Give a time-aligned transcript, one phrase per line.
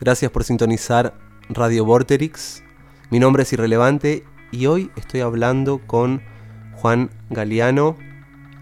[0.00, 1.12] Gracias por sintonizar
[1.50, 2.62] Radio Vorterix.
[3.10, 6.22] Mi nombre es Irrelevante y hoy estoy hablando con
[6.76, 7.98] Juan Galeano.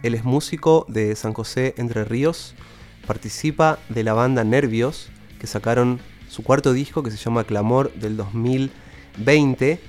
[0.02, 2.56] Él es músico de San José Entre Ríos.
[3.06, 8.16] Participa de la banda Nervios, que sacaron su cuarto disco que se llama Clamor del
[8.16, 9.80] 2020.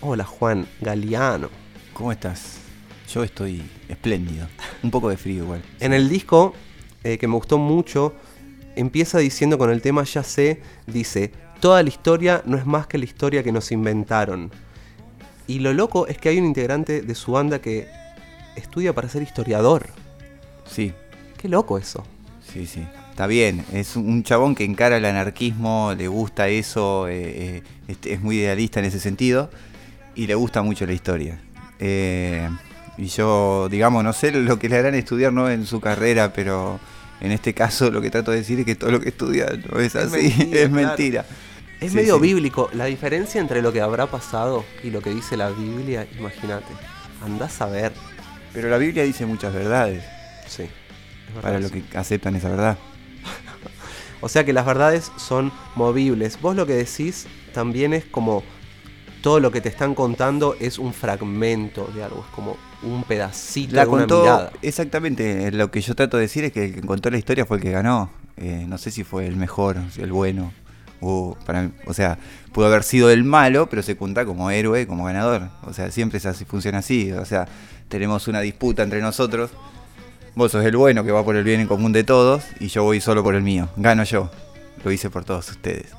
[0.00, 1.50] Hola Juan Galeano.
[1.92, 2.60] ¿Cómo estás?
[3.12, 4.48] Yo estoy espléndido.
[4.82, 5.62] Un poco de frío igual.
[5.80, 6.54] En el disco,
[7.02, 8.14] eh, que me gustó mucho,
[8.76, 12.98] empieza diciendo con el tema Ya sé, dice, toda la historia no es más que
[12.98, 14.50] la historia que nos inventaron.
[15.46, 17.86] Y lo loco es que hay un integrante de su banda que
[18.56, 19.88] estudia para ser historiador.
[20.66, 20.92] Sí.
[21.36, 22.04] Qué loco eso.
[22.52, 22.86] Sí, sí.
[23.10, 28.20] Está bien, es un chabón que encara el anarquismo, le gusta eso, eh, eh, es
[28.20, 29.50] muy idealista en ese sentido
[30.16, 31.40] y le gusta mucho la historia.
[31.78, 32.48] Eh,
[32.96, 35.48] y yo, digamos, no sé lo que le harán estudiar ¿no?
[35.48, 36.80] en su carrera, pero
[37.24, 39.80] en este caso lo que trato de decir es que todo lo que estudia no
[39.80, 41.24] es así, es mentira.
[41.80, 42.70] Es, medio bíblico.
[42.72, 46.72] La diferencia entre lo que habrá pasado y lo que dice la Biblia, imagínate.
[47.22, 47.92] Andás a ver.
[48.52, 50.04] Pero la Biblia dice muchas verdades.
[50.46, 50.64] Sí.
[51.40, 52.78] Para los que aceptan esa verdad.
[54.20, 56.40] o sea que las verdades son movibles.
[56.40, 58.42] Vos lo que decís también es como
[59.24, 63.74] todo lo que te están contando es un fragmento de algo, es como un pedacito
[63.74, 64.52] de una mirada.
[64.60, 67.56] Exactamente, lo que yo trato de decir es que el que contó la historia fue
[67.56, 68.10] el que ganó.
[68.36, 70.52] Eh, no sé si fue el mejor, el bueno.
[71.00, 72.18] O, para, o sea,
[72.52, 75.48] pudo haber sido el malo, pero se cuenta como héroe, como ganador.
[75.62, 77.10] O sea, siempre es así, funciona así.
[77.12, 77.48] O sea,
[77.88, 79.52] tenemos una disputa entre nosotros.
[80.34, 82.84] Vos sos el bueno que va por el bien en común de todos y yo
[82.84, 83.70] voy solo por el mío.
[83.78, 84.30] Gano yo.
[84.84, 85.92] Lo hice por todos ustedes.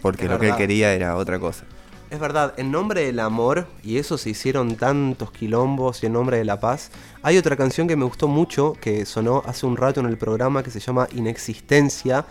[0.00, 1.64] Porque lo que él quería era otra cosa.
[2.10, 6.38] Es verdad, en nombre del amor, y eso se hicieron tantos quilombos y en nombre
[6.38, 6.90] de la paz,
[7.22, 10.62] hay otra canción que me gustó mucho, que sonó hace un rato en el programa,
[10.62, 12.24] que se llama Inexistencia,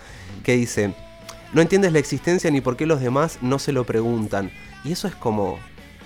[0.43, 0.95] que dice,
[1.53, 4.51] no entiendes la existencia ni por qué los demás no se lo preguntan.
[4.83, 5.59] Y eso es como,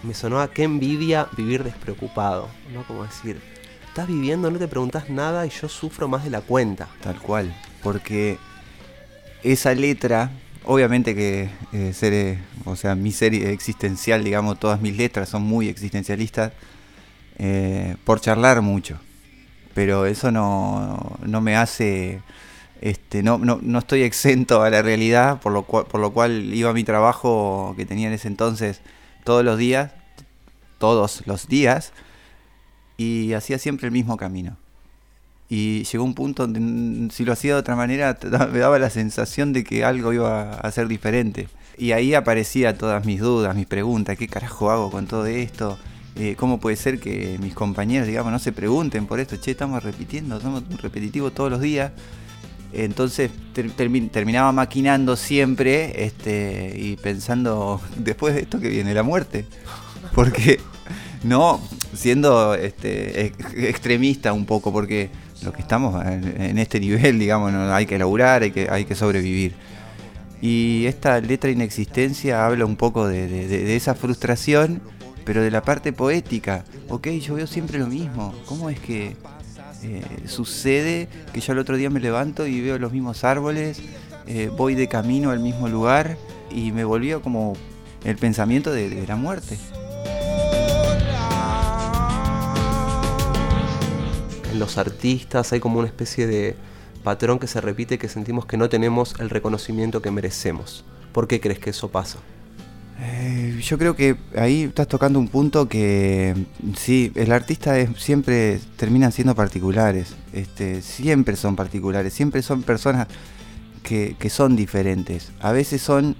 [0.03, 2.83] me sonó a qué envidia vivir despreocupado, ¿no?
[2.83, 3.39] Como decir,
[3.88, 6.90] estás viviendo, no te preguntas nada y yo sufro más de la cuenta.
[7.01, 8.38] Tal cual, porque
[9.44, 10.29] esa letra
[10.66, 15.67] Obviamente que eh, ser, o sea, mi serie existencial, digamos, todas mis letras son muy
[15.67, 16.53] existencialistas
[17.39, 18.99] eh, por charlar mucho.
[19.73, 22.22] Pero eso no, no me hace,
[22.81, 26.53] este, no, no, no, estoy exento a la realidad, por lo, cual, por lo cual
[26.53, 28.81] iba a mi trabajo que tenía en ese entonces
[29.23, 29.93] todos los días,
[30.78, 31.93] todos los días,
[32.97, 34.57] y hacía siempre el mismo camino
[35.51, 38.17] y llegó un punto donde si lo hacía de otra manera
[38.53, 41.50] me daba la sensación de que algo iba a ser diferente.
[41.78, 45.78] Y ahí aparecían todas mis dudas, mis preguntas, ¿qué carajo hago con todo esto?
[46.16, 49.35] Eh, ¿Cómo puede ser que mis compañeros, digamos, no se pregunten por esto?
[49.35, 51.91] Che, estamos repitiendo, estamos repetitivos todos los días.
[52.72, 59.45] Entonces terminaba maquinando siempre este, y pensando, después de esto que viene la muerte.
[60.16, 60.61] Porque,
[61.24, 61.62] no,
[61.94, 63.28] siendo este,
[63.68, 65.09] extremista un poco, porque
[65.44, 69.54] lo que estamos en, este nivel, digamos, hay que laburar, hay que, hay que sobrevivir.
[70.42, 74.82] Y esta letra inexistencia habla un poco de, esa frustración,
[75.24, 76.66] pero de la parte poética.
[76.90, 78.34] Ok, yo veo siempre lo mismo.
[78.48, 79.16] ¿Cómo es que
[79.84, 83.82] eh, sucede que yo el otro día me levanto y veo los mismos árboles,
[84.28, 86.18] eh, voy de camino al mismo lugar
[86.52, 87.53] y me volvió como
[88.03, 89.58] el pensamiento de la muerte?
[94.61, 96.55] Los artistas, hay como una especie de
[97.03, 100.85] patrón que se repite que sentimos que no tenemos el reconocimiento que merecemos.
[101.11, 102.19] ¿Por qué crees que eso pasa?
[102.99, 106.35] Eh, yo creo que ahí estás tocando un punto que
[106.77, 113.07] sí, el artista siempre terminan siendo particulares, este, siempre son particulares, siempre son personas
[113.81, 115.31] que, son diferentes.
[115.39, 116.16] A veces son,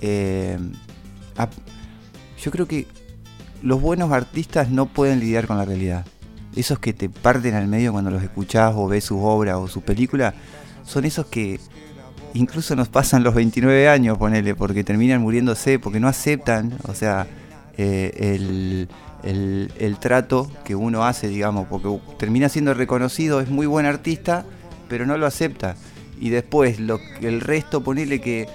[0.00, 0.58] eh,
[2.42, 2.88] yo creo que
[3.62, 6.04] los buenos artistas no pueden lidiar con la realidad
[6.56, 9.82] esos que te parten al medio cuando los escuchás o ves sus obras o sus
[9.82, 10.34] películas,
[10.84, 11.60] son esos que
[12.34, 17.26] incluso nos pasan los 29 años, ponele, porque terminan muriéndose, porque no aceptan, o sea,
[17.76, 18.88] eh,
[19.22, 21.88] el, trato que uno hace, digamos, porque
[22.18, 24.44] termina siendo reconocido, es muy buen artista,
[24.88, 25.76] pero no lo acepta.
[26.18, 28.48] Y después lo, el resto, ponele que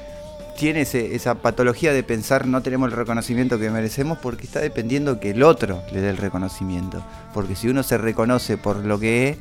[0.61, 5.31] tiene esa patología de pensar no tenemos el reconocimiento que merecemos porque está dependiendo que
[5.31, 7.03] el otro le dé el reconocimiento.
[7.33, 9.37] Porque si uno se reconoce por lo que es,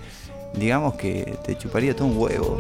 [0.55, 2.57] digamos que te chuparía todo un huevo.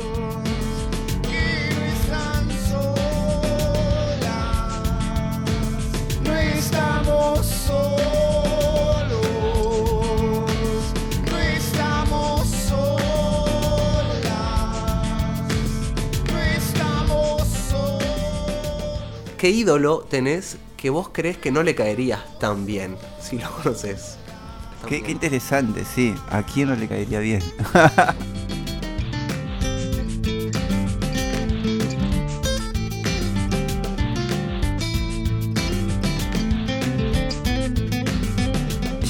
[19.40, 24.18] ¿Qué ídolo tenés que vos crees que no le caerías tan bien si lo conoces?
[24.86, 26.14] Qué, qué interesante, sí.
[26.28, 27.42] ¿A quién no le caería bien?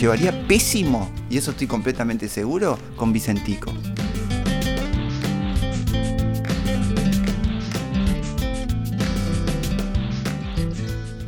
[0.00, 3.72] llevaría pésimo, y eso estoy completamente seguro, con Vicentico.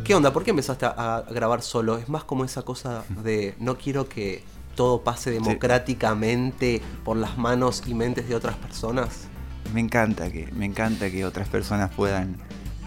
[0.04, 0.32] ¿Qué onda?
[0.32, 1.96] ¿Por qué empezaste a grabar solo?
[1.96, 4.43] Es más como esa cosa de no quiero que
[4.75, 9.28] todo pase democráticamente por las manos y mentes de otras personas.
[9.72, 12.37] Me encanta que, me encanta que otras personas puedan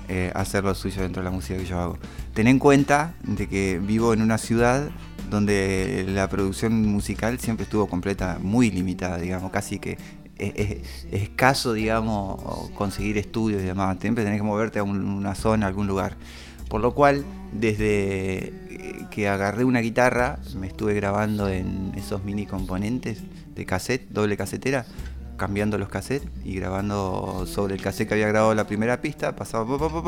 [0.09, 1.97] eh, hacer lo suyo dentro de la música que yo hago.
[2.33, 4.89] Ten en cuenta de que vivo en una ciudad
[5.29, 9.97] donde la producción musical siempre estuvo completa, muy limitada, digamos, casi que
[10.37, 13.97] es, escaso, digamos, conseguir estudios y demás.
[14.01, 16.17] Siempre tenés que moverte a una zona, a algún lugar.
[16.69, 17.23] Por lo cual,
[17.53, 23.19] desde eh, que agarré una guitarra, me estuve grabando en esos mini componentes
[23.55, 24.85] de cassette, doble casetera,
[25.37, 29.65] cambiando los cassettes y grabando sobre el cassette que había grabado la primera pista, pasaba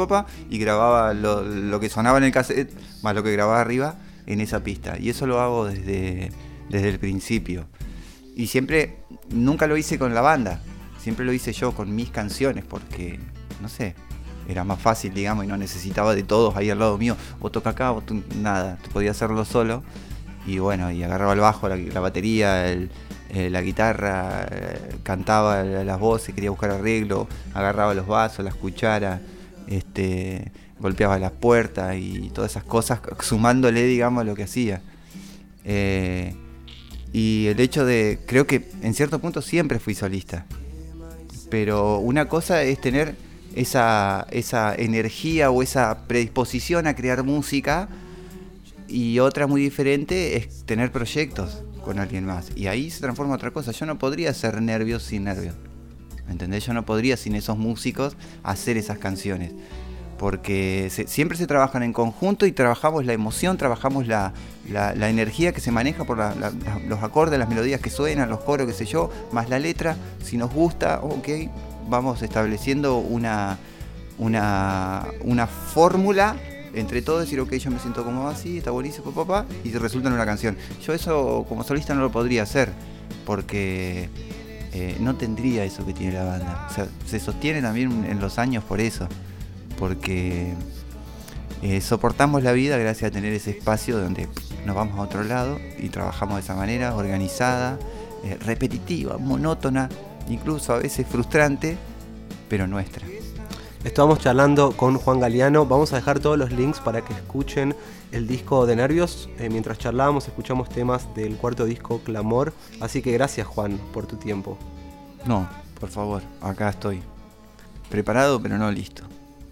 [0.08, 3.96] pa, y grababa lo, que sonaba en el cassette más lo que grababa arriba
[4.26, 4.98] en esa pista.
[5.00, 6.32] Y eso lo hago desde,
[6.70, 7.66] desde el principio.
[8.36, 8.98] Y siempre,
[9.30, 10.62] nunca lo hice con la banda,
[11.00, 13.20] siempre lo hice yo con mis canciones porque,
[13.62, 13.96] no sé,
[14.48, 17.72] era más fácil, digamos, y no necesitaba de todos ahí al lado mío, o toca
[17.72, 18.04] acá, o
[18.36, 19.84] nada, podía hacerlo solo.
[20.46, 22.90] Y bueno, y agarraba el bajo, la, batería, eh,
[23.50, 29.20] la guitarra, eh, cantaba las voces, quería buscar arreglo, agarraba los vasos, las cucharas,
[29.68, 34.82] este, golpeaba las puertas y todas esas cosas, sumándole, digamos, lo que hacía.
[35.66, 36.34] Eh,
[37.12, 40.46] y el hecho de, creo que en cierto punto siempre fui solista.
[41.50, 43.16] Pero una cosa es tener
[43.58, 47.90] esa, esa energía o esa predisposición a crear música
[48.88, 52.52] y otra muy diferente es tener proyectos con alguien más.
[52.56, 53.72] Y ahí se transforma otra cosa.
[53.72, 55.56] Yo no podría ser nervios sin nervios.
[56.28, 56.66] ¿Me entendés?
[56.66, 59.54] Yo no podría sin esos músicos hacer esas canciones.
[60.20, 64.34] Porque siempre se trabajan en conjunto y trabajamos la emoción, trabajamos la,
[64.70, 68.74] la, energía que se maneja por los acordes, las melodías que suenan, los coros, qué
[68.74, 69.96] sé yo, más la letra.
[70.24, 71.28] Si nos gusta, ok,
[71.88, 73.58] vamos estableciendo una,
[74.18, 76.36] una, una fórmula
[76.74, 80.16] entre todos, decir, ok, yo me siento como así, está buenísimo, papá, y resulta en
[80.16, 80.58] una canción.
[80.86, 82.72] Yo eso como solista no lo podría hacer,
[83.26, 84.10] porque
[84.74, 86.68] eh, no tendría eso que tiene la banda.
[86.70, 89.08] O sea, se sostiene también en los años por eso,
[89.80, 90.54] porque
[91.64, 94.28] eh, soportamos la vida gracias a tener ese espacio donde
[94.66, 97.80] nos vamos a otro lado y trabajamos de esa manera, organizada,
[98.24, 99.90] eh, repetitiva, monótona,
[100.30, 101.78] incluso a veces frustrante,
[102.50, 103.06] pero nuestra.
[103.84, 105.66] Estamos charlando con Juan Galeano.
[105.66, 107.76] Vamos a dejar todos los links para que escuchen
[108.12, 109.30] el disco de Nervios.
[109.40, 112.54] Eh, mientras charlábamos, escuchamos temas del cuarto disco Clamor.
[112.82, 114.58] Así que gracias, Juan, por tu tiempo.
[115.26, 115.48] No,
[115.80, 117.02] por favor, acá estoy.
[117.90, 119.04] Preparado, pero no listo.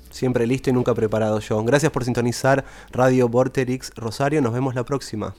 [0.09, 1.65] Siempre listo y nunca preparado, John.
[1.65, 4.41] Gracias por sintonizar Radio Vorterix Rosario.
[4.41, 5.35] Nos vemos la próxima.